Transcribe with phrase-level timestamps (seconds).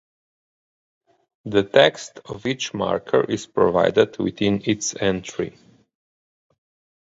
[1.45, 5.55] The text of each marker is provided within its entry.